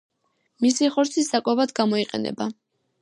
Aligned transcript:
მისი 0.65 0.89
ხორცი 0.95 1.25
საკვებად 1.27 1.75
გამოიყენება. 1.81 2.49